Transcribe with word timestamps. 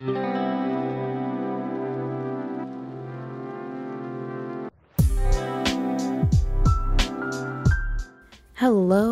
Hello, 0.00 0.14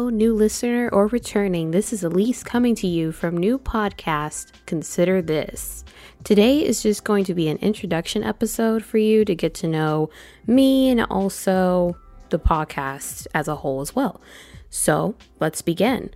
new 0.08 0.32
listener 0.32 0.88
or 0.90 1.08
returning. 1.08 1.72
This 1.72 1.92
is 1.92 2.02
Elise 2.02 2.42
coming 2.42 2.74
to 2.76 2.86
you 2.86 3.12
from 3.12 3.36
new 3.36 3.58
podcast, 3.58 4.52
Consider 4.64 5.20
This. 5.20 5.84
Today 6.24 6.64
is 6.64 6.82
just 6.82 7.04
going 7.04 7.24
to 7.24 7.34
be 7.34 7.50
an 7.50 7.58
introduction 7.58 8.24
episode 8.24 8.82
for 8.82 8.96
you 8.96 9.26
to 9.26 9.34
get 9.34 9.52
to 9.56 9.68
know 9.68 10.08
me 10.46 10.88
and 10.88 11.02
also 11.02 11.98
the 12.30 12.38
podcast 12.38 13.26
as 13.34 13.46
a 13.46 13.56
whole 13.56 13.82
as 13.82 13.94
well. 13.94 14.22
So 14.70 15.16
let's 15.38 15.60
begin. 15.60 16.08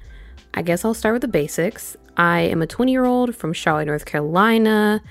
I 0.54 0.62
guess 0.62 0.82
I'll 0.82 0.94
start 0.94 1.12
with 1.12 1.22
the 1.22 1.28
basics. 1.28 1.98
I 2.16 2.40
am 2.40 2.62
a 2.62 2.66
20 2.66 2.92
year 2.92 3.04
old 3.04 3.34
from 3.34 3.52
Charlotte, 3.52 3.86
North 3.86 4.04
Carolina. 4.04 5.02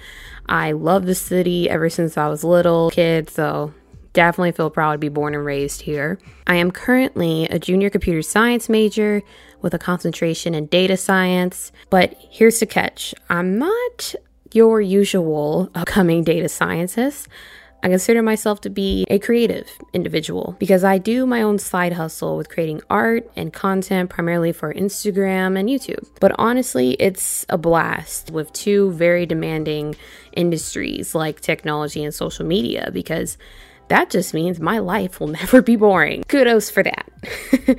I 0.48 0.74
love 0.74 1.06
the 1.06 1.16
city 1.16 1.70
ever 1.70 1.90
since 1.90 2.18
I 2.18 2.28
was 2.28 2.44
little 2.44 2.92
kid, 2.92 3.30
so 3.30 3.74
definitely 4.14 4.52
feel 4.52 4.70
proud 4.70 4.94
to 4.94 4.98
be 4.98 5.10
born 5.10 5.34
and 5.34 5.46
raised 5.46 5.82
here. 5.82 6.20
I 6.48 6.56
am 6.56 6.72
currently 6.72 7.46
a 7.46 7.60
junior 7.60 7.90
computer 7.90 8.22
science 8.22 8.70
major 8.70 9.22
with 9.62 9.74
a 9.74 9.80
concentration 9.80 10.54
in 10.54 10.66
data 10.68 10.98
science, 10.98 11.72
but 11.90 12.16
here's 12.30 12.60
the 12.60 12.66
catch 12.66 13.14
I'm 13.30 13.58
not 13.58 14.16
your 14.54 14.82
usual 14.82 15.70
upcoming 15.76 16.24
data 16.24 16.50
scientist. 16.50 17.28
I 17.84 17.90
consider 17.90 18.22
myself 18.22 18.62
to 18.62 18.70
be 18.70 19.06
a 19.10 19.18
creative 19.18 19.68
individual 19.92 20.56
because 20.60 20.84
I 20.84 21.00
do 21.00 21.26
my 21.26 21.42
own 21.42 21.58
side 21.58 21.94
hustle 21.94 22.38
with 22.38 22.50
creating 22.50 22.82
art 22.90 23.30
and 23.36 23.52
content 23.52 24.10
primarily 24.10 24.52
for 24.52 24.74
Instagram 24.74 25.60
and 25.60 25.68
YouTube. 25.68 26.08
But 26.20 26.36
honestly, 26.38 26.92
it's 27.00 27.46
a 27.50 27.58
blast 27.58 28.30
with 28.30 28.54
two 28.54 28.92
very 28.92 29.26
demanding 29.26 29.96
industries 30.34 31.16
like 31.16 31.42
technology 31.42 32.04
and 32.04 32.14
social 32.14 32.46
media 32.46 32.92
because 32.94 33.38
that 33.88 34.10
just 34.10 34.34
means 34.34 34.60
my 34.60 34.78
life 34.78 35.20
will 35.20 35.28
never 35.42 35.62
be 35.62 35.76
boring. 35.76 36.24
Kudos 36.28 36.70
for 36.70 36.84
that. 36.84 37.10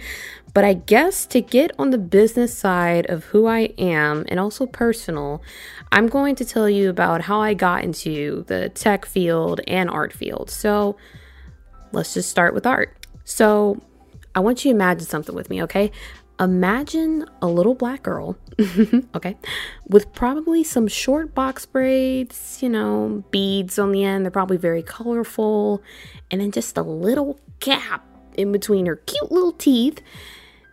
but 0.55 0.65
I 0.65 0.75
guess 0.75 1.25
to 1.27 1.41
get 1.41 1.71
on 1.79 1.91
the 1.91 1.99
business 1.99 2.57
side 2.57 3.07
of 3.07 3.25
who 3.25 3.47
I 3.47 3.73
am 3.79 4.25
and 4.29 4.39
also 4.39 4.67
personal, 4.67 5.43
I'm 5.91 6.09
going 6.09 6.35
to 6.37 6.45
tell 6.45 6.69
you 6.69 6.91
about 6.91 7.23
how 7.23 7.41
I 7.41 7.55
got 7.55 7.85
into 7.85 8.45
the 8.49 8.69
tech 8.69 9.07
field 9.07 9.61
and 9.67 9.89
art 9.89 10.13
field. 10.13 10.51
So 10.51 10.97
let's 11.93 12.13
just 12.13 12.31
start 12.31 12.53
with 12.55 12.67
art. 12.67 13.07
So 13.25 13.81
I 14.35 14.41
want 14.41 14.65
you 14.65 14.71
to 14.71 14.75
imagine 14.75 15.07
something 15.07 15.35
with 15.35 15.49
me, 15.49 15.63
okay? 15.63 15.91
Imagine 16.39 17.25
a 17.41 17.47
little 17.47 17.75
black 17.75 18.03
girl, 18.03 18.37
okay, 19.15 19.37
with 19.89 20.13
probably 20.13 20.65
some 20.65 20.89
short 20.89 21.35
box 21.35 21.65
braids, 21.67 22.59
you 22.61 22.69
know, 22.69 23.23
beads 23.31 23.79
on 23.79 23.93
the 23.93 24.03
end. 24.03 24.25
They're 24.25 24.31
probably 24.31 24.57
very 24.57 24.83
colorful, 24.83 25.83
and 26.31 26.41
then 26.41 26.51
just 26.51 26.77
a 26.77 26.83
little 26.83 27.39
gap 27.61 28.05
in 28.37 28.51
between 28.51 28.87
her 28.87 28.97
cute 28.97 29.31
little 29.31 29.53
teeth. 29.53 30.01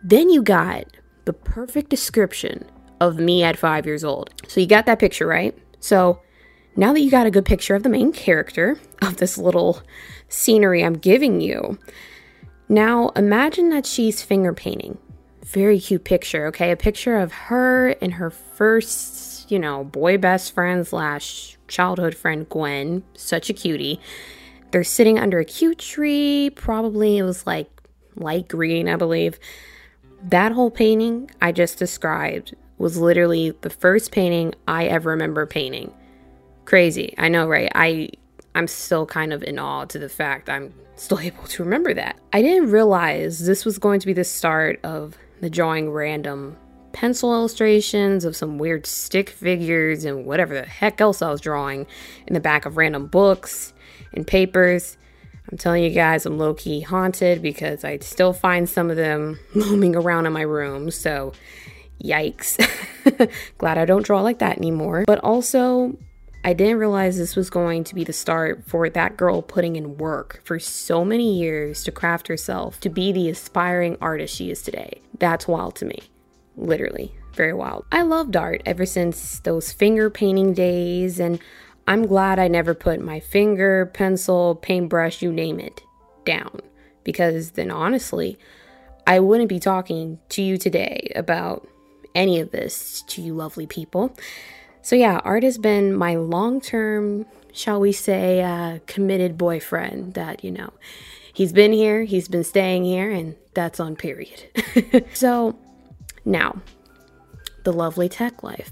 Then 0.02 0.30
you 0.30 0.42
got 0.42 0.84
the 1.24 1.32
perfect 1.32 1.90
description 1.90 2.64
of 3.00 3.18
me 3.18 3.42
at 3.42 3.58
five 3.58 3.86
years 3.86 4.04
old. 4.04 4.30
So 4.48 4.60
you 4.60 4.66
got 4.66 4.86
that 4.86 4.98
picture, 4.98 5.26
right? 5.26 5.56
So 5.80 6.20
now 6.76 6.92
that 6.92 7.00
you 7.00 7.10
got 7.10 7.26
a 7.26 7.30
good 7.30 7.44
picture 7.44 7.74
of 7.74 7.82
the 7.82 7.88
main 7.88 8.12
character 8.12 8.78
of 9.02 9.16
this 9.16 9.36
little 9.38 9.82
scenery 10.28 10.84
I'm 10.84 10.94
giving 10.94 11.40
you, 11.40 11.78
now 12.68 13.08
imagine 13.10 13.70
that 13.70 13.86
she's 13.86 14.22
finger 14.22 14.54
painting 14.54 14.98
very 15.50 15.80
cute 15.80 16.04
picture, 16.04 16.46
okay? 16.46 16.70
A 16.70 16.76
picture 16.76 17.16
of 17.16 17.32
her 17.32 17.90
and 18.00 18.14
her 18.14 18.30
first, 18.30 19.50
you 19.50 19.58
know, 19.58 19.84
boy 19.84 20.16
best 20.16 20.54
friend 20.54 20.86
slash 20.86 21.58
childhood 21.66 22.14
friend, 22.14 22.48
Gwen. 22.48 23.02
Such 23.14 23.50
a 23.50 23.52
cutie. 23.52 24.00
They're 24.70 24.84
sitting 24.84 25.18
under 25.18 25.40
a 25.40 25.44
cute 25.44 25.78
tree. 25.78 26.50
Probably 26.50 27.18
it 27.18 27.24
was 27.24 27.46
like 27.46 27.68
light 28.14 28.46
green, 28.46 28.88
I 28.88 28.96
believe. 28.96 29.38
That 30.22 30.52
whole 30.52 30.70
painting 30.70 31.30
I 31.40 31.52
just 31.52 31.78
described 31.78 32.54
was 32.78 32.96
literally 32.96 33.50
the 33.60 33.70
first 33.70 34.12
painting 34.12 34.54
I 34.68 34.86
ever 34.86 35.10
remember 35.10 35.46
painting. 35.46 35.92
Crazy. 36.64 37.14
I 37.18 37.28
know, 37.28 37.48
right? 37.48 37.70
I 37.74 38.10
I'm 38.54 38.66
still 38.66 39.06
kind 39.06 39.32
of 39.32 39.42
in 39.42 39.58
awe 39.58 39.84
to 39.86 39.98
the 39.98 40.08
fact 40.08 40.48
I'm 40.48 40.74
still 40.96 41.18
able 41.20 41.44
to 41.44 41.64
remember 41.64 41.94
that. 41.94 42.16
I 42.32 42.42
didn't 42.42 42.70
realize 42.70 43.46
this 43.46 43.64
was 43.64 43.78
going 43.78 44.00
to 44.00 44.06
be 44.06 44.12
the 44.12 44.24
start 44.24 44.80
of 44.84 45.16
the 45.40 45.50
drawing 45.50 45.90
random 45.90 46.56
pencil 46.92 47.32
illustrations 47.32 48.24
of 48.24 48.36
some 48.36 48.58
weird 48.58 48.84
stick 48.86 49.30
figures 49.30 50.04
and 50.04 50.26
whatever 50.26 50.54
the 50.54 50.66
heck 50.66 51.00
else 51.00 51.22
I 51.22 51.30
was 51.30 51.40
drawing 51.40 51.86
in 52.26 52.34
the 52.34 52.40
back 52.40 52.66
of 52.66 52.76
random 52.76 53.06
books 53.06 53.72
and 54.12 54.26
papers. 54.26 54.96
I'm 55.50 55.58
telling 55.58 55.82
you 55.82 55.90
guys, 55.90 56.26
I'm 56.26 56.38
low 56.38 56.54
key 56.54 56.80
haunted 56.80 57.42
because 57.42 57.84
I 57.84 57.98
still 57.98 58.32
find 58.32 58.68
some 58.68 58.90
of 58.90 58.96
them 58.96 59.38
looming 59.54 59.96
around 59.96 60.26
in 60.26 60.32
my 60.32 60.42
room. 60.42 60.90
So, 60.90 61.32
yikes. 62.02 62.56
Glad 63.58 63.78
I 63.78 63.84
don't 63.84 64.04
draw 64.04 64.22
like 64.22 64.38
that 64.38 64.58
anymore. 64.58 65.04
But 65.06 65.18
also, 65.20 65.98
I 66.44 66.52
didn't 66.52 66.78
realize 66.78 67.18
this 67.18 67.36
was 67.36 67.50
going 67.50 67.84
to 67.84 67.94
be 67.94 68.04
the 68.04 68.12
start 68.12 68.64
for 68.66 68.88
that 68.88 69.16
girl 69.16 69.42
putting 69.42 69.76
in 69.76 69.98
work 69.98 70.40
for 70.44 70.58
so 70.58 71.04
many 71.04 71.38
years 71.38 71.82
to 71.84 71.92
craft 71.92 72.28
herself 72.28 72.80
to 72.80 72.88
be 72.88 73.12
the 73.12 73.28
aspiring 73.28 73.98
artist 74.00 74.36
she 74.36 74.50
is 74.50 74.62
today. 74.62 75.02
That's 75.18 75.48
wild 75.48 75.74
to 75.76 75.84
me. 75.84 75.98
Literally, 76.56 77.14
very 77.34 77.52
wild. 77.52 77.84
I 77.92 78.02
loved 78.02 78.36
art 78.36 78.62
ever 78.64 78.86
since 78.86 79.40
those 79.40 79.72
finger 79.72 80.10
painting 80.10 80.54
days, 80.54 81.20
and 81.20 81.40
I'm 81.90 82.06
glad 82.06 82.38
I 82.38 82.46
never 82.46 82.72
put 82.72 83.00
my 83.00 83.18
finger, 83.18 83.86
pencil, 83.86 84.54
paintbrush, 84.54 85.22
you 85.22 85.32
name 85.32 85.58
it, 85.58 85.82
down. 86.24 86.60
Because 87.02 87.50
then 87.50 87.72
honestly, 87.72 88.38
I 89.08 89.18
wouldn't 89.18 89.48
be 89.48 89.58
talking 89.58 90.20
to 90.28 90.40
you 90.40 90.56
today 90.56 91.10
about 91.16 91.66
any 92.14 92.38
of 92.38 92.52
this 92.52 93.02
to 93.08 93.20
you 93.20 93.34
lovely 93.34 93.66
people. 93.66 94.16
So, 94.82 94.94
yeah, 94.94 95.20
art 95.24 95.42
has 95.42 95.58
been 95.58 95.92
my 95.92 96.14
long 96.14 96.60
term, 96.60 97.26
shall 97.52 97.80
we 97.80 97.90
say, 97.90 98.40
uh, 98.40 98.78
committed 98.86 99.36
boyfriend 99.36 100.14
that, 100.14 100.44
you 100.44 100.52
know, 100.52 100.72
he's 101.34 101.52
been 101.52 101.72
here, 101.72 102.04
he's 102.04 102.28
been 102.28 102.44
staying 102.44 102.84
here, 102.84 103.10
and 103.10 103.34
that's 103.52 103.80
on 103.80 103.96
period. 103.96 104.44
so, 105.12 105.58
now, 106.24 106.62
the 107.64 107.72
lovely 107.72 108.08
tech 108.08 108.44
life. 108.44 108.70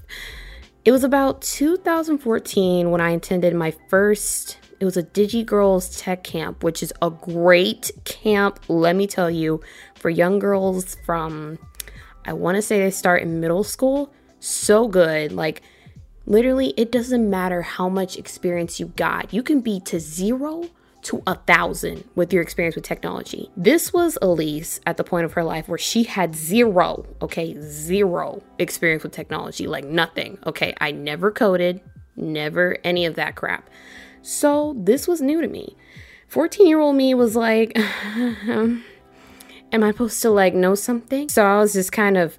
It 0.85 0.91
was 0.91 1.03
about 1.03 1.41
2014 1.41 2.89
when 2.89 3.01
I 3.01 3.11
attended 3.11 3.53
my 3.53 3.73
first 3.89 4.57
it 4.79 4.85
was 4.85 4.95
a 4.95 5.03
DigiGirlz 5.03 6.01
Tech 6.01 6.23
Camp, 6.23 6.63
which 6.63 6.81
is 6.81 6.93
a 7.01 7.09
great 7.09 7.91
camp, 8.05 8.61
let 8.69 8.95
me 8.95 9.07
tell 9.07 9.29
you, 9.29 9.59
for 9.95 10.09
young 10.09 10.39
girls 10.39 10.95
from 11.05 11.59
I 12.25 12.31
want 12.31 12.55
to 12.55 12.61
say 12.61 12.79
they 12.79 12.91
start 12.91 13.21
in 13.21 13.41
middle 13.41 13.65
school. 13.65 14.13
So 14.39 14.87
good. 14.87 15.33
Like 15.33 15.61
Literally, 16.29 16.75
it 16.77 16.91
doesn't 16.91 17.27
matter 17.27 17.63
how 17.63 17.89
much 17.89 18.15
experience 18.15 18.79
you 18.79 18.93
got. 18.95 19.33
You 19.33 19.41
can 19.41 19.61
be 19.61 19.79
to 19.81 19.99
zero 19.99 20.69
to 21.01 21.23
a 21.27 21.35
thousand 21.35 22.03
with 22.15 22.33
your 22.33 22.41
experience 22.41 22.75
with 22.75 22.83
technology. 22.83 23.49
This 23.55 23.93
was 23.93 24.17
Elise 24.21 24.79
at 24.85 24.97
the 24.97 25.03
point 25.03 25.25
of 25.25 25.33
her 25.33 25.43
life 25.43 25.67
where 25.67 25.77
she 25.77 26.03
had 26.03 26.35
zero, 26.35 27.05
okay, 27.21 27.55
zero 27.59 28.43
experience 28.57 29.03
with 29.03 29.11
technology, 29.11 29.67
like 29.67 29.85
nothing, 29.85 30.37
okay. 30.45 30.73
I 30.79 30.91
never 30.91 31.31
coded, 31.31 31.81
never 32.15 32.77
any 32.83 33.05
of 33.05 33.15
that 33.15 33.35
crap. 33.35 33.69
So 34.21 34.75
this 34.77 35.07
was 35.07 35.21
new 35.21 35.41
to 35.41 35.47
me. 35.47 35.75
14 36.27 36.67
year 36.67 36.79
old 36.79 36.95
me 36.95 37.13
was 37.13 37.35
like, 37.35 37.77
am 37.77 38.83
I 39.73 39.91
supposed 39.91 40.21
to 40.21 40.29
like 40.29 40.53
know 40.53 40.75
something? 40.75 41.29
So 41.29 41.45
I 41.45 41.59
was 41.59 41.73
just 41.73 41.91
kind 41.91 42.17
of 42.17 42.37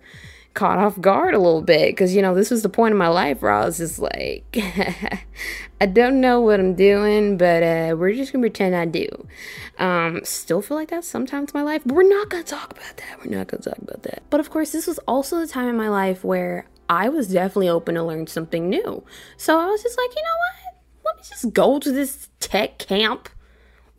caught 0.54 0.78
off 0.78 1.00
guard 1.00 1.34
a 1.34 1.38
little 1.38 1.62
bit 1.62 1.92
because 1.92 2.14
you 2.14 2.22
know 2.22 2.34
this 2.34 2.50
was 2.50 2.62
the 2.62 2.68
point 2.68 2.92
in 2.92 2.98
my 2.98 3.08
life 3.08 3.42
where 3.42 3.52
I 3.52 3.64
was 3.64 3.78
just 3.78 3.98
like, 3.98 4.44
I 5.80 5.86
don't 5.86 6.20
know 6.20 6.40
what 6.40 6.60
I'm 6.60 6.74
doing, 6.74 7.36
but 7.36 7.62
uh, 7.62 7.96
we're 7.96 8.14
just 8.14 8.32
gonna 8.32 8.42
pretend 8.42 8.74
I 8.74 8.84
do. 8.84 9.08
Um, 9.78 10.20
still 10.24 10.62
feel 10.62 10.76
like 10.76 10.90
that 10.90 11.04
sometimes 11.04 11.52
in 11.52 11.60
my 11.60 11.64
life, 11.64 11.82
but 11.84 11.94
we're 11.94 12.08
not 12.08 12.28
gonna 12.28 12.42
talk 12.42 12.72
about 12.72 12.96
that. 12.96 13.18
We're 13.18 13.36
not 13.36 13.48
gonna 13.48 13.62
talk 13.62 13.78
about 13.78 14.02
that. 14.02 14.22
But 14.30 14.40
of 14.40 14.50
course, 14.50 14.72
this 14.72 14.86
was 14.86 14.98
also 15.06 15.38
the 15.38 15.46
time 15.46 15.68
in 15.68 15.76
my 15.76 15.88
life 15.88 16.24
where 16.24 16.66
I 16.88 17.08
was 17.08 17.28
definitely 17.28 17.68
open 17.68 17.94
to 17.94 18.02
learn 18.02 18.26
something 18.26 18.68
new. 18.68 19.04
So 19.36 19.58
I 19.58 19.66
was 19.66 19.82
just 19.82 19.96
like, 19.96 20.10
you 20.14 20.22
know 20.22 20.36
what? 20.38 20.74
Let 21.04 21.16
me 21.16 21.22
just 21.28 21.52
go 21.52 21.78
to 21.78 21.92
this 21.92 22.28
tech 22.40 22.78
camp 22.78 23.28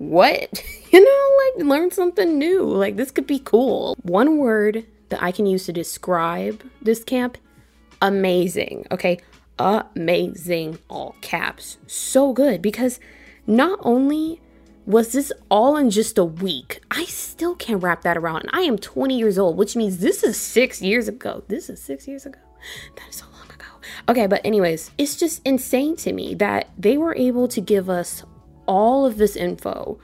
what? 0.01 0.63
You 0.91 0.99
know, 0.99 1.37
like 1.55 1.65
learn 1.69 1.89
something 1.91 2.37
new. 2.37 2.63
Like 2.63 2.97
this 2.97 3.11
could 3.11 3.25
be 3.25 3.39
cool. 3.39 3.95
One 4.01 4.39
word 4.39 4.85
that 5.11 5.23
I 5.23 5.31
can 5.31 5.45
use 5.45 5.65
to 5.65 5.73
describe 5.73 6.63
this 6.81 7.03
camp 7.03 7.37
amazing. 8.01 8.87
Okay, 8.91 9.19
amazing, 9.59 10.79
all 10.89 11.15
caps. 11.21 11.77
So 11.87 12.33
good 12.33 12.61
because 12.61 12.99
not 13.47 13.79
only 13.83 14.41
was 14.85 15.11
this 15.11 15.31
all 15.49 15.77
in 15.77 15.89
just 15.89 16.17
a 16.17 16.25
week, 16.25 16.81
I 16.89 17.05
still 17.05 17.55
can't 17.55 17.81
wrap 17.81 18.01
that 18.01 18.17
around. 18.17 18.41
And 18.41 18.49
I 18.53 18.61
am 18.61 18.77
20 18.77 19.17
years 19.17 19.37
old, 19.37 19.57
which 19.57 19.75
means 19.75 19.99
this 19.99 20.23
is 20.23 20.37
six 20.37 20.81
years 20.81 21.07
ago. 21.07 21.43
This 21.47 21.69
is 21.69 21.81
six 21.81 22.07
years 22.07 22.25
ago. 22.25 22.39
That 22.95 23.09
is 23.09 23.17
so 23.17 23.25
long 23.33 23.49
ago. 23.49 23.65
Okay, 24.09 24.27
but 24.27 24.41
anyways, 24.43 24.91
it's 24.97 25.15
just 25.15 25.41
insane 25.45 25.95
to 25.97 26.13
me 26.13 26.33
that 26.35 26.69
they 26.77 26.97
were 26.97 27.15
able 27.15 27.47
to 27.49 27.61
give 27.61 27.89
us 27.89 28.23
all 28.67 29.05
of 29.05 29.17
this 29.17 29.35
info, 29.35 29.99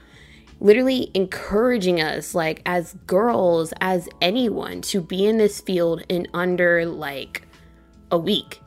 literally 0.60 1.10
encouraging 1.14 2.00
us, 2.00 2.34
like 2.34 2.62
as 2.66 2.94
girls, 3.06 3.72
as 3.80 4.08
anyone, 4.20 4.82
to 4.82 5.00
be 5.00 5.26
in 5.26 5.38
this 5.38 5.60
field 5.60 6.02
in 6.08 6.26
under 6.34 6.84
like 6.86 7.46
a 8.10 8.18
week 8.18 8.60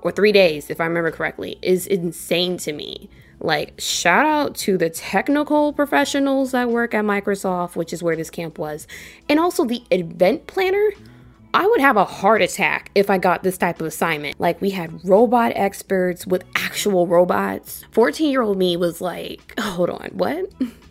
or 0.00 0.12
three 0.12 0.32
days, 0.32 0.70
if 0.70 0.80
I 0.80 0.84
remember 0.84 1.10
correctly, 1.10 1.58
is 1.62 1.86
insane 1.86 2.56
to 2.58 2.72
me. 2.72 3.10
Like, 3.40 3.80
shout 3.80 4.26
out 4.26 4.56
to 4.56 4.76
the 4.76 4.90
technical 4.90 5.72
professionals 5.72 6.52
that 6.52 6.70
work 6.70 6.92
at 6.92 7.04
Microsoft, 7.04 7.76
which 7.76 7.92
is 7.92 8.02
where 8.02 8.16
this 8.16 8.30
camp 8.30 8.58
was, 8.58 8.86
and 9.28 9.38
also 9.38 9.64
the 9.64 9.82
event 9.90 10.46
planner. 10.46 10.90
I 11.54 11.66
would 11.66 11.80
have 11.80 11.96
a 11.96 12.04
heart 12.04 12.42
attack 12.42 12.90
if 12.94 13.08
I 13.08 13.18
got 13.18 13.42
this 13.42 13.56
type 13.56 13.80
of 13.80 13.86
assignment. 13.86 14.38
Like, 14.40 14.60
we 14.60 14.70
had 14.70 15.04
robot 15.08 15.52
experts 15.54 16.26
with 16.26 16.44
actual 16.56 17.06
robots. 17.06 17.84
14 17.92 18.30
year 18.30 18.42
old 18.42 18.58
me 18.58 18.76
was 18.76 19.00
like, 19.00 19.54
hold 19.58 19.90
on, 19.90 20.10
what? 20.12 20.52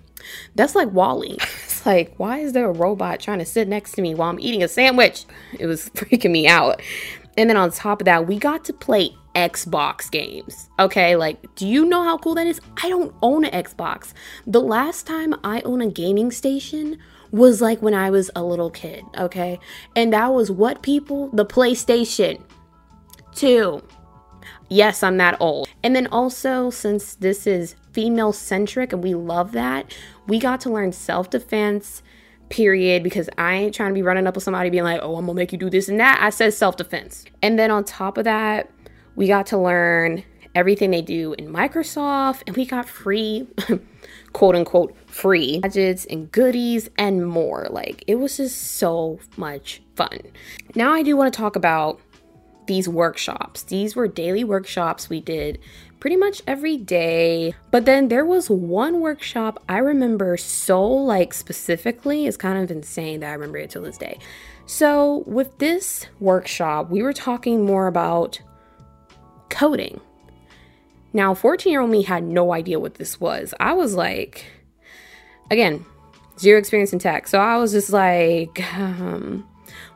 That's 0.55 0.75
like 0.75 0.91
WALL-E. 0.91 1.37
It's 1.77 1.85
like, 1.85 2.15
why 2.17 2.39
is 2.39 2.53
there 2.53 2.67
a 2.67 2.71
robot 2.71 3.19
trying 3.19 3.37
to 3.37 3.45
sit 3.45 3.67
next 3.67 3.91
to 3.93 4.01
me 4.01 4.15
while 4.15 4.31
I'm 4.31 4.39
eating 4.39 4.63
a 4.63 4.67
sandwich? 4.67 5.25
It 5.59 5.67
was 5.67 5.89
freaking 5.95 6.31
me 6.31 6.47
out. 6.47 6.81
And 7.37 7.49
then 7.49 7.55
on 7.55 7.71
top 7.71 8.01
of 8.01 8.05
that, 8.05 8.25
we 8.27 8.39
got 8.39 8.65
to 8.65 8.73
play 8.73 9.15
Xbox 9.35 10.09
games. 10.09 10.69
Okay, 10.79 11.15
like, 11.15 11.37
do 11.55 11.67
you 11.67 11.85
know 11.85 12.03
how 12.03 12.17
cool 12.17 12.33
that 12.33 12.47
is? 12.47 12.59
I 12.81 12.89
don't 12.89 13.13
own 13.21 13.45
an 13.45 13.63
Xbox. 13.63 14.13
The 14.47 14.59
last 14.59 15.05
time 15.05 15.35
I 15.43 15.61
owned 15.61 15.83
a 15.83 15.87
gaming 15.87 16.31
station 16.31 16.97
was 17.31 17.61
like 17.61 17.79
when 17.81 17.93
I 17.93 18.09
was 18.09 18.31
a 18.35 18.43
little 18.43 18.71
kid, 18.71 19.03
okay? 19.15 19.59
And 19.95 20.11
that 20.13 20.33
was 20.33 20.49
what 20.49 20.81
people? 20.81 21.29
The 21.29 21.45
PlayStation 21.45 22.41
2. 23.35 23.83
Yes, 24.69 25.03
I'm 25.03 25.17
that 25.17 25.39
old. 25.39 25.69
And 25.83 25.95
then 25.95 26.07
also, 26.07 26.71
since 26.71 27.15
this 27.15 27.45
is 27.45 27.75
female 27.97 28.31
centric 28.31 28.93
and 28.93 29.03
we 29.03 29.15
love 29.15 29.53
that, 29.53 29.91
we 30.27 30.37
got 30.37 30.61
to 30.61 30.69
learn 30.69 30.91
self 30.91 31.31
defense, 31.31 32.03
period, 32.49 33.01
because 33.01 33.27
I 33.39 33.55
ain't 33.55 33.73
trying 33.73 33.89
to 33.89 33.95
be 33.95 34.03
running 34.03 34.27
up 34.27 34.35
with 34.35 34.43
somebody 34.43 34.69
being 34.69 34.83
like, 34.83 34.99
oh, 35.01 35.15
I'm 35.15 35.25
gonna 35.25 35.33
make 35.33 35.51
you 35.51 35.57
do 35.57 35.67
this 35.67 35.89
and 35.89 35.99
that. 35.99 36.19
I 36.21 36.29
said 36.29 36.53
self 36.53 36.77
defense. 36.77 37.25
And 37.41 37.57
then 37.57 37.71
on 37.71 37.83
top 37.83 38.19
of 38.19 38.25
that, 38.25 38.69
we 39.15 39.25
got 39.25 39.47
to 39.47 39.57
learn 39.57 40.23
everything 40.53 40.91
they 40.91 41.01
do 41.01 41.33
in 41.39 41.47
Microsoft, 41.47 42.43
and 42.45 42.55
we 42.55 42.67
got 42.67 42.87
free, 42.87 43.47
quote 44.33 44.55
unquote, 44.55 44.95
free 45.07 45.59
gadgets 45.61 46.05
and 46.05 46.31
goodies 46.31 46.91
and 46.99 47.27
more. 47.27 47.65
Like, 47.71 48.03
it 48.05 48.19
was 48.19 48.37
just 48.37 48.73
so 48.73 49.17
much 49.37 49.81
fun. 49.95 50.19
Now, 50.75 50.93
I 50.93 51.01
do 51.01 51.17
want 51.17 51.33
to 51.33 51.37
talk 51.37 51.55
about 51.55 51.99
these 52.67 52.87
workshops. 52.87 53.63
These 53.63 53.95
were 53.95 54.07
daily 54.07 54.43
workshops 54.43 55.09
we 55.09 55.19
did 55.19 55.57
pretty 55.99 56.15
much 56.15 56.41
every 56.47 56.77
day. 56.77 57.53
But 57.71 57.85
then 57.85 58.07
there 58.07 58.25
was 58.25 58.49
one 58.49 58.99
workshop 59.01 59.61
I 59.67 59.77
remember 59.79 60.37
so 60.37 60.85
like 60.85 61.33
specifically. 61.33 62.27
It's 62.27 62.37
kind 62.37 62.63
of 62.63 62.71
insane 62.71 63.21
that 63.21 63.29
I 63.29 63.33
remember 63.33 63.57
it 63.57 63.69
till 63.69 63.83
this 63.83 63.97
day. 63.97 64.19
So, 64.65 65.23
with 65.25 65.57
this 65.59 66.07
workshop, 66.19 66.89
we 66.89 67.01
were 67.01 67.13
talking 67.13 67.65
more 67.65 67.87
about 67.87 68.41
coding. 69.49 70.01
Now, 71.13 71.33
14 71.33 71.71
year 71.71 71.81
old 71.81 71.89
me 71.89 72.03
had 72.03 72.23
no 72.23 72.53
idea 72.53 72.79
what 72.79 72.95
this 72.95 73.19
was. 73.19 73.53
I 73.59 73.73
was 73.73 73.95
like, 73.95 74.45
again, 75.49 75.85
zero 76.37 76.59
experience 76.59 76.93
in 76.93 76.99
tech. 76.99 77.27
So 77.27 77.39
I 77.39 77.57
was 77.57 77.71
just 77.71 77.91
like, 77.91 78.61
um, 78.75 79.47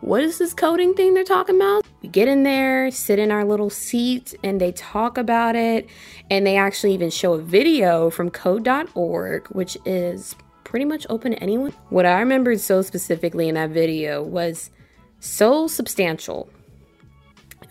what 0.01 0.24
is 0.24 0.38
this 0.39 0.53
coding 0.53 0.94
thing 0.94 1.13
they're 1.13 1.24
talking 1.24 1.56
about? 1.56 1.86
We 2.01 2.09
get 2.09 2.27
in 2.27 2.44
there, 2.44 2.92
sit 2.92 3.19
in 3.19 3.31
our 3.31 3.45
little 3.45 3.69
seat, 3.69 4.33
and 4.44 4.59
they 4.59 4.71
talk 4.71 5.18
about 5.18 5.56
it. 5.56 5.88
And 6.30 6.45
they 6.45 6.57
actually 6.57 6.94
even 6.94 7.09
show 7.09 7.33
a 7.33 7.42
video 7.42 8.09
from 8.09 8.30
code.org, 8.31 9.48
which 9.50 9.77
is 9.86 10.36
pretty 10.63 10.86
much 10.86 11.06
open 11.09 11.33
to 11.33 11.39
anyone. 11.39 11.74
What 11.89 12.06
I 12.06 12.19
remembered 12.19 12.59
so 12.59 12.81
specifically 12.81 13.48
in 13.48 13.56
that 13.56 13.69
video 13.69 14.24
was 14.24 14.71
so 15.19 15.68
substantial 15.68 16.50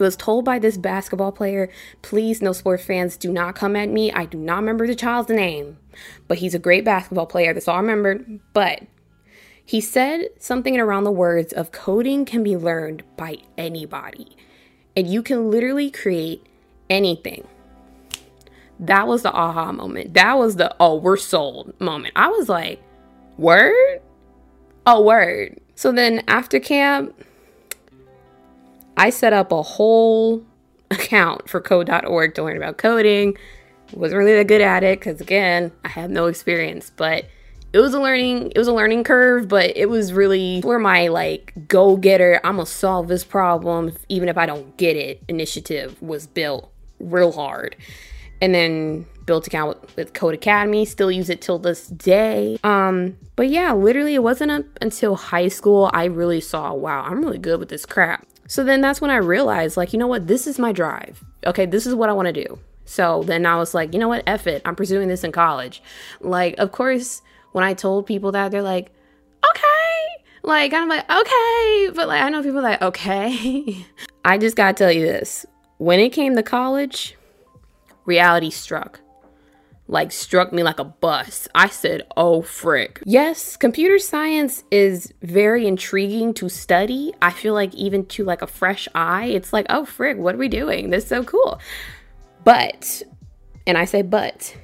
It 0.01 0.05
was 0.05 0.17
told 0.17 0.47
by 0.47 0.59
this 0.59 0.79
basketball 0.79 1.31
player, 1.33 1.69
please, 2.01 2.41
no 2.41 2.53
sports 2.55 2.85
fans, 2.85 3.19
do 3.19 3.31
not 3.31 3.55
come 3.55 3.77
at 3.77 3.91
me. 3.91 4.11
I 4.11 4.25
do 4.25 4.39
not 4.39 4.57
remember 4.61 4.87
the 4.87 4.95
child's 4.95 5.29
name, 5.29 5.77
but 6.27 6.39
he's 6.39 6.55
a 6.55 6.59
great 6.59 6.87
basketball 6.87 7.27
player. 7.27 7.53
That's 7.53 7.69
all 7.69 7.77
I 7.77 7.81
remembered. 7.81 8.41
But 8.55 8.83
he 9.71 9.81
said 9.81 10.23
something 10.41 10.81
around 10.81 11.05
the 11.05 11.13
words 11.13 11.53
of 11.53 11.71
coding 11.71 12.25
can 12.25 12.43
be 12.43 12.57
learned 12.57 13.05
by 13.17 13.37
anybody, 13.57 14.37
and 14.97 15.07
you 15.07 15.23
can 15.23 15.49
literally 15.49 15.93
create 15.93 16.45
anything. 16.91 17.47
That 18.81 19.07
was 19.07 19.23
the 19.23 19.31
aha 19.31 19.71
moment. 19.71 20.15
That 20.15 20.37
was 20.37 20.57
the 20.57 20.75
oh, 20.81 20.97
we're 20.97 21.17
sold 21.17 21.81
moment. 21.81 22.15
I 22.17 22.27
was 22.27 22.49
like, 22.49 22.83
word? 23.39 24.01
Oh, 24.89 25.03
word. 25.03 25.61
So 25.77 25.93
then 25.93 26.25
after 26.27 26.59
camp, 26.59 27.15
I 28.97 29.11
set 29.11 29.33
up 29.33 29.53
a 29.53 29.63
whole 29.63 30.45
account 30.91 31.49
for 31.49 31.61
code.org 31.61 32.35
to 32.35 32.43
learn 32.43 32.57
about 32.57 32.77
coding. 32.77 33.39
Wasn't 33.93 34.19
really 34.19 34.35
that 34.35 34.49
good 34.49 34.63
at 34.63 34.83
it 34.83 34.99
because 34.99 35.21
again, 35.21 35.71
I 35.85 35.89
had 35.91 36.11
no 36.11 36.27
experience, 36.27 36.91
but 36.91 37.27
it 37.73 37.79
was 37.79 37.95
a 37.95 38.01
learning 38.01 38.53
it 38.55 38.59
was 38.59 38.69
a 38.69 38.73
learning 38.73 39.05
curve, 39.05 39.49
but 39.49 39.77
it 39.77 39.89
was 39.89 40.13
really 40.13 40.61
where 40.61 40.79
my 40.79 41.09
like 41.09 41.53
go 41.69 41.97
getter, 41.97 42.41
I'm 42.45 42.57
gonna 42.57 42.67
solve 42.67 43.09
this 43.09 43.25
problem 43.25 43.97
even 44.09 44.29
if 44.29 44.37
I 44.37 44.47
don't 44.47 44.77
get 44.77 44.97
it 44.97 45.23
initiative 45.29 46.01
was 46.03 46.27
built 46.27 46.73
real 46.99 47.33
hard. 47.33 47.77
And 48.43 48.55
then 48.55 49.05
built 49.27 49.47
account 49.47 49.81
with, 49.81 49.97
with 49.97 50.13
Codecademy, 50.15 50.87
still 50.87 51.11
use 51.11 51.29
it 51.29 51.43
till 51.43 51.59
this 51.59 51.89
day. 51.89 52.59
Um, 52.65 53.17
but 53.37 53.49
yeah, 53.49 53.73
literally 53.75 54.15
it 54.15 54.23
wasn't 54.23 54.67
until 54.81 55.15
high 55.15 55.49
school 55.49 55.91
I 55.93 56.07
really 56.07 56.41
saw, 56.41 56.73
wow, 56.73 57.03
I'm 57.03 57.23
really 57.23 57.39
good 57.39 57.61
with 57.61 57.69
this 57.69 57.85
crap. 57.85 58.27
So 58.49 58.65
then 58.65 58.81
that's 58.81 59.01
when 59.01 59.11
I 59.11 59.17
realized, 59.17 59.77
like, 59.77 59.93
you 59.93 59.99
know 59.99 60.09
what? 60.09 60.27
This 60.27 60.47
is 60.47 60.59
my 60.59 60.73
drive. 60.73 61.23
Okay, 61.47 61.67
this 61.67 61.87
is 61.87 61.95
what 61.95 62.09
I 62.09 62.13
want 62.13 62.27
to 62.27 62.33
do. 62.33 62.59
So 62.87 63.23
then 63.23 63.47
I 63.47 63.57
was 63.57 63.75
like, 63.75 63.93
you 63.93 64.01
know 64.01 64.09
what? 64.09 64.25
F 64.27 64.49
it. 64.49 64.63
I'm 64.65 64.75
pursuing 64.75 65.07
this 65.07 65.23
in 65.23 65.31
college. 65.31 65.81
Like, 66.21 66.57
of 66.59 66.73
course, 66.73 67.23
when 67.53 67.65
I 67.65 67.75
told 67.75 68.07
people 68.07 68.33
that, 68.33 68.51
they're 68.51 68.63
like, 68.63 68.91
okay. 69.49 70.25
Like, 70.43 70.73
I'm 70.73 70.89
like, 70.89 71.09
okay. 71.11 71.91
But 71.95 72.09
like, 72.09 72.23
I 72.23 72.29
know 72.29 72.43
people 72.43 72.63
like, 72.63 72.83
okay. 72.83 73.87
I 74.25 74.39
just 74.39 74.57
got 74.57 74.77
to 74.77 74.85
tell 74.85 74.93
you 74.93 75.07
this. 75.07 75.47
When 75.79 76.01
it 76.01 76.11
came 76.11 76.37
to 76.37 76.43
college, 76.43 77.17
reality 78.05 78.51
struck 78.51 79.01
like 79.91 80.13
struck 80.13 80.53
me 80.53 80.63
like 80.63 80.79
a 80.79 80.85
bus. 80.85 81.49
I 81.53 81.69
said, 81.69 82.07
oh, 82.17 82.43
frick. 82.43 83.03
Yes, 83.05 83.57
computer 83.57 83.99
science 83.99 84.63
is 84.71 85.13
very 85.21 85.67
intriguing 85.67 86.33
to 86.35 86.49
study. 86.49 87.13
I 87.21 87.31
feel 87.33 87.55
like 87.55 87.75
even 87.75 88.07
to 88.07 88.25
like 88.25 88.41
a 88.41 88.47
fresh 88.47 88.87
eye, 88.95 89.27
it's 89.27 89.53
like, 89.53 89.67
oh, 89.69 89.85
frick, 89.85 90.17
what 90.17 90.37
are 90.37 90.39
we 90.39 90.49
doing? 90.49 90.91
This 90.91 91.03
is 91.03 91.09
so 91.09 91.25
cool. 91.25 91.61
But, 92.45 93.03
and 93.67 93.77
I 93.77 93.85
say, 93.85 94.03
but, 94.03 94.57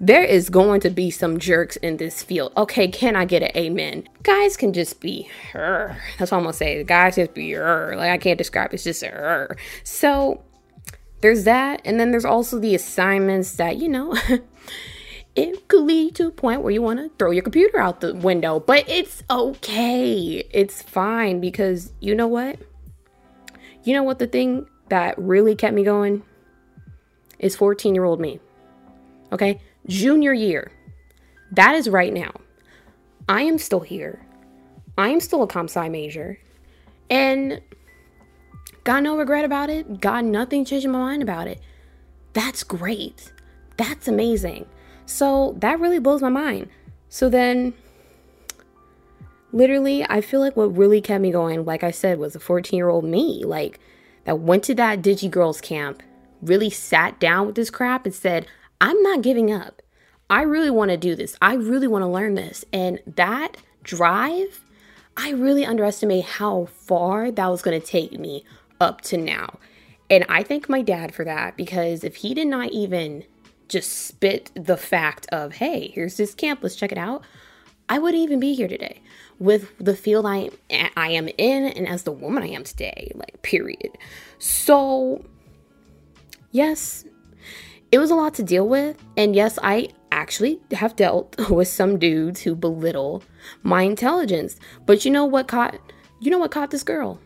there 0.00 0.24
is 0.24 0.50
going 0.50 0.80
to 0.80 0.90
be 0.90 1.10
some 1.10 1.38
jerks 1.38 1.76
in 1.76 1.96
this 1.96 2.22
field. 2.22 2.52
Okay, 2.56 2.88
can 2.88 3.16
I 3.16 3.24
get 3.24 3.42
an 3.42 3.50
amen? 3.56 4.08
Guys 4.22 4.56
can 4.56 4.72
just 4.72 5.00
be 5.00 5.28
her. 5.52 5.96
That's 6.18 6.30
what 6.30 6.38
I'm 6.38 6.44
gonna 6.44 6.54
say. 6.54 6.82
Guys 6.84 7.16
just 7.16 7.34
be 7.34 7.52
her. 7.52 7.94
Like 7.96 8.10
I 8.10 8.18
can't 8.18 8.38
describe. 8.38 8.72
It's 8.74 8.84
just 8.84 9.04
her. 9.04 9.56
So 9.84 10.42
there's 11.22 11.44
that. 11.44 11.80
And 11.84 11.98
then 11.98 12.10
there's 12.10 12.24
also 12.24 12.58
the 12.58 12.74
assignments 12.74 13.54
that, 13.56 13.76
you 13.76 13.88
know, 13.88 14.16
it 15.36 15.68
could 15.68 15.84
lead 15.84 16.14
to 16.16 16.26
a 16.26 16.30
point 16.30 16.62
where 16.62 16.72
you 16.72 16.82
want 16.82 16.98
to 16.98 17.10
throw 17.18 17.30
your 17.30 17.42
computer 17.42 17.78
out 17.78 18.00
the 18.00 18.14
window. 18.14 18.60
But 18.60 18.88
it's 18.88 19.22
okay. 19.30 20.44
It's 20.50 20.82
fine 20.82 21.40
because 21.40 21.92
you 22.00 22.14
know 22.14 22.26
what? 22.26 22.58
You 23.84 23.94
know 23.94 24.02
what 24.02 24.18
the 24.18 24.26
thing 24.26 24.66
that 24.88 25.16
really 25.18 25.54
kept 25.54 25.74
me 25.74 25.84
going 25.84 26.22
is 27.38 27.56
14 27.56 27.94
year 27.94 28.04
old 28.04 28.20
me. 28.20 28.40
Okay? 29.32 29.60
Junior 29.86 30.32
year. 30.32 30.70
That 31.52 31.74
is 31.74 31.88
right 31.88 32.12
now. 32.12 32.32
I 33.28 33.42
am 33.42 33.58
still 33.58 33.80
here. 33.80 34.24
I 34.98 35.08
am 35.08 35.20
still 35.20 35.42
a 35.42 35.46
comp 35.46 35.70
sci 35.70 35.88
major. 35.88 36.38
And 37.10 37.60
Got 38.84 39.04
no 39.04 39.16
regret 39.16 39.44
about 39.44 39.70
it. 39.70 40.00
Got 40.00 40.24
nothing 40.24 40.64
changing 40.64 40.90
my 40.90 40.98
mind 40.98 41.22
about 41.22 41.46
it. 41.46 41.60
That's 42.32 42.64
great. 42.64 43.32
That's 43.76 44.08
amazing. 44.08 44.66
So 45.06 45.54
that 45.58 45.78
really 45.78 45.98
blows 45.98 46.22
my 46.22 46.28
mind. 46.28 46.68
So 47.08 47.28
then, 47.28 47.74
literally, 49.52 50.04
I 50.08 50.20
feel 50.20 50.40
like 50.40 50.56
what 50.56 50.76
really 50.76 51.00
kept 51.00 51.22
me 51.22 51.30
going, 51.30 51.64
like 51.64 51.84
I 51.84 51.90
said, 51.90 52.18
was 52.18 52.34
a 52.34 52.40
14 52.40 52.76
year 52.76 52.88
old 52.88 53.04
me, 53.04 53.44
like 53.44 53.78
that 54.24 54.40
went 54.40 54.64
to 54.64 54.74
that 54.74 55.02
DigiGirlz 55.02 55.62
camp, 55.62 56.02
really 56.40 56.70
sat 56.70 57.20
down 57.20 57.46
with 57.46 57.54
this 57.54 57.70
crap 57.70 58.04
and 58.04 58.14
said, 58.14 58.46
I'm 58.82 59.00
not 59.02 59.22
giving 59.22 59.52
up. 59.52 59.80
I 60.28 60.42
really 60.42 60.70
want 60.70 60.90
to 60.90 60.96
do 60.96 61.14
this. 61.14 61.36
I 61.40 61.54
really 61.54 61.86
want 61.86 62.02
to 62.02 62.08
learn 62.08 62.34
this. 62.34 62.64
And 62.72 62.98
that 63.06 63.56
drive, 63.84 64.64
I 65.16 65.30
really 65.30 65.64
underestimated 65.64 66.24
how 66.24 66.66
far 66.66 67.30
that 67.30 67.46
was 67.46 67.62
going 67.62 67.80
to 67.80 67.86
take 67.86 68.18
me 68.18 68.44
up 68.80 69.00
to 69.02 69.16
now. 69.16 69.60
And 70.10 70.26
I 70.28 70.42
thank 70.42 70.68
my 70.68 70.82
dad 70.82 71.14
for 71.14 71.24
that 71.24 71.56
because 71.56 72.02
if 72.02 72.16
he 72.16 72.34
did 72.34 72.48
not 72.48 72.70
even 72.70 73.24
just 73.68 74.06
spit 74.06 74.50
the 74.54 74.76
fact 74.76 75.26
of, 75.30 75.54
hey, 75.54 75.92
here's 75.94 76.16
this 76.16 76.34
camp, 76.34 76.60
let's 76.62 76.74
check 76.74 76.90
it 76.90 76.98
out, 76.98 77.22
I 77.88 77.98
wouldn't 78.00 78.22
even 78.22 78.40
be 78.40 78.54
here 78.54 78.68
today 78.68 79.00
with 79.38 79.76
the 79.78 79.94
field 79.94 80.26
I 80.26 80.50
I 80.96 81.10
am 81.10 81.28
in 81.38 81.64
and 81.64 81.86
as 81.86 82.02
the 82.02 82.12
woman 82.12 82.42
I 82.42 82.48
am 82.48 82.64
today, 82.64 83.12
like 83.14 83.42
period. 83.42 83.96
So 84.38 85.24
yes, 86.50 87.04
it 87.92 87.98
was 87.98 88.10
a 88.10 88.14
lot 88.14 88.34
to 88.34 88.42
deal 88.42 88.66
with, 88.66 88.96
and 89.16 89.36
yes, 89.36 89.58
I 89.62 89.90
actually 90.10 90.60
have 90.72 90.96
dealt 90.96 91.36
with 91.50 91.68
some 91.68 91.98
dudes 91.98 92.40
who 92.40 92.56
belittle 92.56 93.22
my 93.62 93.82
intelligence. 93.82 94.56
But 94.86 95.04
you 95.04 95.10
know 95.10 95.24
what 95.24 95.46
caught 95.46 95.78
you 96.20 96.30
know 96.30 96.38
what 96.38 96.50
caught 96.50 96.70
this 96.70 96.82
girl? 96.82 97.20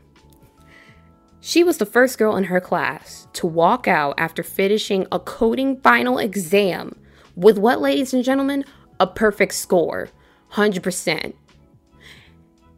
She 1.40 1.62
was 1.62 1.78
the 1.78 1.86
first 1.86 2.18
girl 2.18 2.34
in 2.36 2.44
her 2.44 2.60
class 2.60 3.28
to 3.34 3.46
walk 3.46 3.86
out 3.86 4.14
after 4.18 4.42
finishing 4.42 5.06
a 5.12 5.20
coding 5.20 5.80
final 5.80 6.18
exam 6.18 6.96
with 7.36 7.58
what, 7.58 7.80
ladies 7.80 8.12
and 8.12 8.24
gentlemen? 8.24 8.64
A 8.98 9.06
perfect 9.06 9.54
score. 9.54 10.08
100%. 10.52 11.34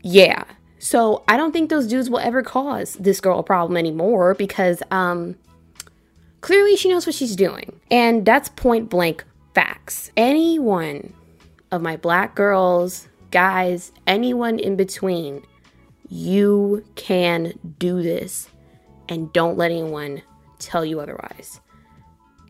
Yeah. 0.02 0.44
So 0.80 1.24
I 1.28 1.36
don't 1.36 1.52
think 1.52 1.70
those 1.70 1.86
dudes 1.86 2.10
will 2.10 2.18
ever 2.18 2.42
cause 2.42 2.94
this 2.94 3.20
girl 3.20 3.38
a 3.38 3.42
problem 3.42 3.76
anymore 3.76 4.34
because 4.34 4.82
um 4.90 5.36
clearly 6.40 6.76
she 6.76 6.88
knows 6.88 7.06
what 7.06 7.14
she's 7.14 7.36
doing. 7.36 7.80
And 7.90 8.24
that's 8.24 8.48
point 8.48 8.88
blank 8.88 9.24
facts. 9.54 10.10
Anyone 10.16 11.12
of 11.70 11.82
my 11.82 11.96
black 11.96 12.34
girls, 12.34 13.08
guys, 13.30 13.92
anyone 14.06 14.58
in 14.58 14.76
between, 14.76 15.42
you 16.08 16.84
can 16.94 17.52
do 17.78 18.02
this 18.02 18.48
and 19.08 19.32
don't 19.32 19.56
let 19.56 19.70
anyone 19.70 20.22
tell 20.58 20.84
you 20.84 21.00
otherwise. 21.00 21.60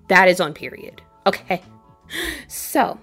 That 0.09 0.29
is 0.29 0.41
on 0.41 0.55
period. 0.55 1.03
Okay. 1.27 1.63
So, 2.49 2.99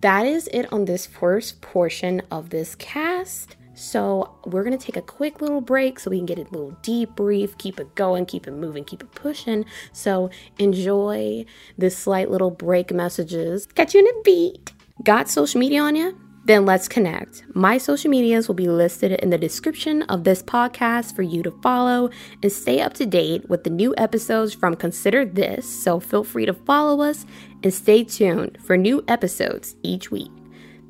that 0.00 0.24
is 0.24 0.48
it 0.54 0.72
on 0.72 0.86
this 0.86 1.04
first 1.04 1.60
portion 1.60 2.22
of 2.30 2.48
this 2.48 2.74
cast. 2.74 3.56
So, 3.74 4.34
we're 4.44 4.64
to 4.64 4.78
take 4.78 4.96
a 4.96 5.02
quick 5.02 5.40
little 5.40 5.60
break 5.60 5.98
so 5.98 6.10
we 6.10 6.18
can 6.18 6.26
get 6.26 6.38
a 6.38 6.42
little 6.42 6.76
debrief, 6.82 7.56
keep 7.58 7.80
it 7.80 7.94
going, 7.94 8.26
keep 8.26 8.46
it 8.46 8.52
moving, 8.52 8.84
keep 8.84 9.02
it 9.02 9.12
pushing. 9.12 9.64
So, 9.92 10.30
enjoy 10.58 11.46
this 11.78 11.96
slight 11.96 12.30
little 12.30 12.50
break 12.50 12.92
messages. 12.92 13.66
Catch 13.66 13.94
you 13.94 14.00
in 14.00 14.06
a 14.06 14.22
beat. 14.22 14.72
Got 15.02 15.28
social 15.28 15.58
media 15.58 15.82
on 15.82 15.96
you? 15.96 16.18
Then 16.44 16.66
let's 16.66 16.88
connect. 16.88 17.44
My 17.54 17.78
social 17.78 18.10
medias 18.10 18.48
will 18.48 18.56
be 18.56 18.68
listed 18.68 19.12
in 19.12 19.30
the 19.30 19.38
description 19.38 20.02
of 20.02 20.24
this 20.24 20.42
podcast 20.42 21.14
for 21.14 21.22
you 21.22 21.42
to 21.44 21.52
follow 21.62 22.10
and 22.42 22.50
stay 22.50 22.80
up 22.80 22.94
to 22.94 23.06
date 23.06 23.48
with 23.48 23.62
the 23.62 23.70
new 23.70 23.94
episodes 23.96 24.52
from 24.52 24.74
Consider 24.74 25.24
This. 25.24 25.66
So 25.82 26.00
feel 26.00 26.24
free 26.24 26.46
to 26.46 26.54
follow 26.54 27.00
us 27.00 27.26
and 27.62 27.72
stay 27.72 28.02
tuned 28.02 28.58
for 28.60 28.76
new 28.76 29.04
episodes 29.06 29.76
each 29.84 30.10
week. 30.10 30.41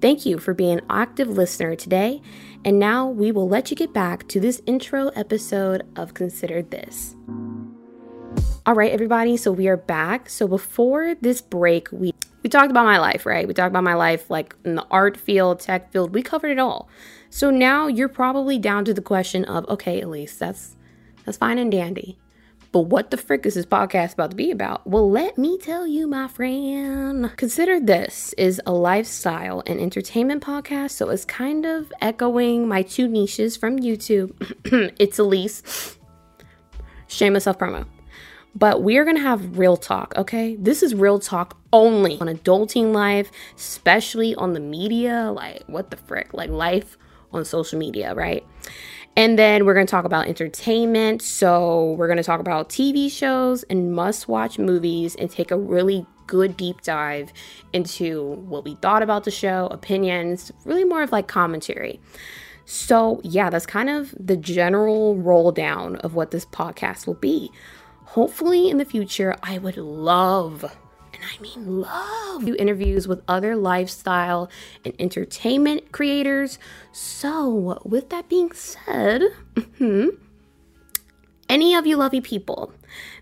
Thank 0.02 0.26
you 0.26 0.38
for 0.38 0.52
being 0.52 0.80
an 0.80 0.86
active 0.90 1.28
listener 1.28 1.76
today. 1.76 2.20
And 2.64 2.80
now 2.80 3.06
we 3.06 3.30
will 3.30 3.48
let 3.48 3.70
you 3.70 3.76
get 3.76 3.94
back 3.94 4.26
to 4.28 4.40
this 4.40 4.60
intro 4.66 5.08
episode 5.10 5.84
of 5.94 6.12
Considered 6.12 6.72
This. 6.72 7.14
All 8.66 8.74
right, 8.74 8.90
everybody, 8.90 9.36
so 9.36 9.52
we 9.52 9.68
are 9.68 9.76
back. 9.76 10.28
So 10.28 10.48
before 10.48 11.14
this 11.20 11.40
break, 11.40 11.86
we 11.92 12.12
we 12.42 12.50
talked 12.50 12.72
about 12.72 12.84
my 12.84 12.98
life, 12.98 13.24
right? 13.24 13.46
We 13.46 13.54
talked 13.54 13.70
about 13.70 13.84
my 13.84 13.94
life 13.94 14.28
like 14.28 14.56
in 14.64 14.74
the 14.74 14.84
art 14.90 15.16
field, 15.16 15.60
tech 15.60 15.92
field. 15.92 16.12
We 16.12 16.22
covered 16.24 16.50
it 16.50 16.58
all. 16.58 16.88
So 17.30 17.50
now 17.50 17.86
you're 17.86 18.08
probably 18.08 18.58
down 18.58 18.84
to 18.86 18.94
the 18.94 19.02
question 19.02 19.44
of, 19.44 19.64
okay, 19.68 20.00
Elise, 20.00 20.36
that's 20.36 20.76
that's 21.24 21.38
fine 21.38 21.58
and 21.58 21.70
dandy. 21.70 22.18
But 22.72 22.86
what 22.86 23.10
the 23.10 23.18
frick 23.18 23.44
is 23.44 23.54
this 23.54 23.66
podcast 23.66 24.14
about 24.14 24.30
to 24.30 24.36
be 24.36 24.50
about? 24.50 24.86
Well, 24.86 25.10
let 25.10 25.36
me 25.36 25.58
tell 25.58 25.86
you, 25.86 26.06
my 26.06 26.26
friend. 26.26 27.30
Consider 27.36 27.78
this 27.78 28.32
is 28.38 28.62
a 28.64 28.72
lifestyle 28.72 29.62
and 29.66 29.78
entertainment 29.78 30.42
podcast, 30.42 30.92
so 30.92 31.10
it's 31.10 31.26
kind 31.26 31.66
of 31.66 31.92
echoing 32.00 32.66
my 32.66 32.80
two 32.80 33.08
niches 33.08 33.58
from 33.58 33.78
YouTube. 33.78 34.32
it's 34.98 35.18
Elise. 35.18 35.98
Shameless 37.08 37.44
self 37.44 37.58
promo. 37.58 37.84
But 38.54 38.82
we 38.82 38.96
are 38.96 39.04
going 39.04 39.16
to 39.16 39.22
have 39.22 39.58
real 39.58 39.76
talk, 39.76 40.14
okay? 40.16 40.56
This 40.56 40.82
is 40.82 40.94
real 40.94 41.18
talk 41.18 41.58
only 41.74 42.18
on 42.20 42.26
adulting 42.26 42.94
life, 42.94 43.30
especially 43.54 44.34
on 44.34 44.54
the 44.54 44.60
media. 44.60 45.30
Like, 45.30 45.62
what 45.66 45.90
the 45.90 45.98
frick? 45.98 46.32
Like, 46.32 46.48
life 46.48 46.96
on 47.32 47.44
social 47.44 47.78
media, 47.78 48.14
right? 48.14 48.46
And 49.16 49.38
then 49.38 49.66
we're 49.66 49.74
going 49.74 49.86
to 49.86 49.90
talk 49.90 50.04
about 50.04 50.26
entertainment. 50.26 51.20
So, 51.22 51.92
we're 51.92 52.06
going 52.06 52.16
to 52.16 52.22
talk 52.22 52.40
about 52.40 52.70
TV 52.70 53.10
shows 53.10 53.62
and 53.64 53.92
must 53.92 54.26
watch 54.26 54.58
movies 54.58 55.14
and 55.16 55.30
take 55.30 55.50
a 55.50 55.58
really 55.58 56.06
good 56.26 56.56
deep 56.56 56.80
dive 56.80 57.32
into 57.72 58.36
what 58.46 58.64
we 58.64 58.76
thought 58.76 59.02
about 59.02 59.24
the 59.24 59.30
show, 59.30 59.68
opinions, 59.70 60.50
really 60.64 60.84
more 60.84 61.02
of 61.02 61.12
like 61.12 61.28
commentary. 61.28 62.00
So, 62.64 63.20
yeah, 63.22 63.50
that's 63.50 63.66
kind 63.66 63.90
of 63.90 64.14
the 64.18 64.36
general 64.36 65.16
roll 65.16 65.52
down 65.52 65.96
of 65.96 66.14
what 66.14 66.30
this 66.30 66.46
podcast 66.46 67.06
will 67.06 67.14
be 67.14 67.50
hopefully 68.12 68.68
in 68.68 68.76
the 68.76 68.84
future, 68.84 69.34
I 69.42 69.56
would 69.56 69.78
love, 69.78 70.76
and 71.22 71.30
I 71.30 71.40
mean 71.40 71.80
love, 71.80 72.44
do 72.44 72.54
interviews 72.56 73.06
with 73.06 73.22
other 73.28 73.56
lifestyle 73.56 74.50
and 74.84 74.94
entertainment 74.98 75.92
creators. 75.92 76.58
So, 76.92 77.80
with 77.84 78.10
that 78.10 78.28
being 78.28 78.52
said, 78.52 79.22
mm-hmm, 79.54 80.08
any 81.48 81.74
of 81.74 81.86
you 81.86 81.96
lovey 81.96 82.20
people 82.20 82.72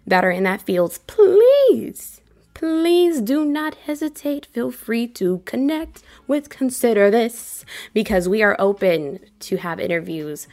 that 0.07 0.25
are 0.25 0.31
in 0.31 0.45
that 0.45 0.63
field, 0.63 0.99
please, 1.07 2.21
please 2.55 3.21
do 3.21 3.45
not 3.45 3.75
hesitate. 3.75 4.47
Feel 4.47 4.71
free 4.71 5.07
to 5.09 5.39
connect 5.45 6.03
with 6.27 6.49
Consider 6.49 7.11
This 7.11 7.65
because 7.93 8.29
we 8.29 8.43
are 8.43 8.57
open 8.59 9.21
to 9.41 9.57
have 9.59 9.81
interviews 9.81 10.47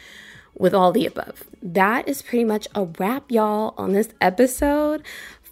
with 0.58 0.74
all 0.74 0.92
the 0.92 1.06
above. 1.06 1.44
That 1.62 2.08
is 2.08 2.22
pretty 2.22 2.46
much 2.46 2.68
a 2.74 2.86
wrap, 2.86 3.32
y'all, 3.32 3.74
on 3.78 3.94
this 3.94 4.10
episode. 4.20 5.04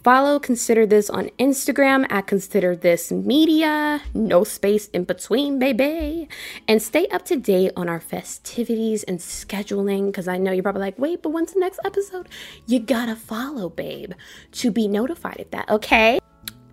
Follow 0.06 0.38
Consider 0.38 0.86
This 0.86 1.10
on 1.10 1.30
Instagram 1.30 2.06
at 2.10 2.28
Consider 2.28 2.76
This 2.76 3.10
Media, 3.10 4.00
no 4.14 4.44
space 4.44 4.86
in 4.90 5.02
between, 5.02 5.58
baby. 5.58 6.28
And 6.68 6.80
stay 6.80 7.08
up 7.08 7.24
to 7.24 7.34
date 7.34 7.72
on 7.74 7.88
our 7.88 7.98
festivities 7.98 9.02
and 9.02 9.18
scheduling 9.18 10.06
because 10.06 10.28
I 10.28 10.38
know 10.38 10.52
you're 10.52 10.62
probably 10.62 10.82
like, 10.82 10.96
wait, 10.96 11.24
but 11.24 11.30
when's 11.30 11.54
the 11.54 11.58
next 11.58 11.80
episode? 11.84 12.28
You 12.68 12.78
gotta 12.78 13.16
follow, 13.16 13.68
babe, 13.68 14.12
to 14.52 14.70
be 14.70 14.86
notified 14.86 15.40
of 15.40 15.50
that, 15.50 15.68
okay? 15.68 16.20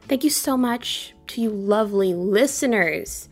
Thank 0.01 0.23
you 0.23 0.29
so 0.29 0.55
much 0.55 1.15
to 1.29 1.41
you 1.41 1.49
lovely 1.49 2.13
listeners 2.13 3.29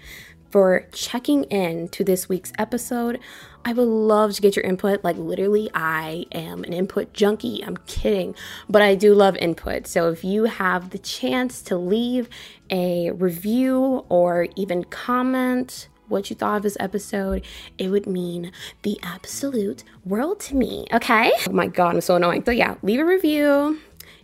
for 0.49 0.87
checking 0.91 1.43
in 1.43 1.89
to 1.89 2.03
this 2.03 2.27
week's 2.27 2.51
episode. 2.57 3.19
I 3.63 3.73
would 3.73 3.87
love 3.87 4.33
to 4.33 4.41
get 4.41 4.55
your 4.55 4.65
input. 4.65 5.03
Like, 5.03 5.17
literally, 5.17 5.69
I 5.73 6.25
am 6.31 6.63
an 6.63 6.73
input 6.73 7.13
junkie. 7.13 7.63
I'm 7.63 7.77
kidding, 7.85 8.35
but 8.67 8.81
I 8.81 8.95
do 8.95 9.13
love 9.13 9.35
input. 9.37 9.87
So, 9.87 10.09
if 10.09 10.23
you 10.23 10.45
have 10.45 10.89
the 10.89 10.97
chance 10.97 11.61
to 11.63 11.77
leave 11.77 12.27
a 12.69 13.11
review 13.11 14.05
or 14.09 14.47
even 14.55 14.83
comment, 14.85 15.89
what 16.07 16.29
you 16.29 16.35
thought 16.35 16.57
of 16.57 16.63
this 16.63 16.77
episode, 16.79 17.45
it 17.77 17.89
would 17.89 18.07
mean 18.07 18.51
the 18.81 18.99
absolute 19.03 19.83
world 20.05 20.39
to 20.41 20.55
me. 20.55 20.87
Okay? 20.91 21.31
Oh 21.47 21.51
my 21.51 21.67
god, 21.67 21.95
I'm 21.95 22.01
so 22.01 22.15
annoying. 22.15 22.43
So, 22.43 22.51
yeah, 22.51 22.75
leave 22.81 22.99
a 22.99 23.05
review 23.05 23.79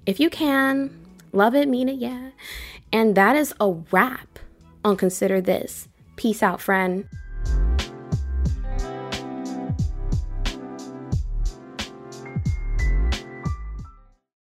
if 0.05 0.19
you 0.19 0.29
can. 0.29 1.05
Love 1.31 1.53
it, 1.53 1.67
mean 1.67 1.89
it, 1.89 1.97
yeah. 1.97 2.31
And 2.91 3.15
that 3.15 3.35
is 3.35 3.53
a 3.59 3.71
wrap 3.91 4.39
on 4.83 4.97
Consider 4.97 5.41
This. 5.41 5.87
Peace 6.15 6.41
out, 6.41 6.59
friend. 6.59 7.07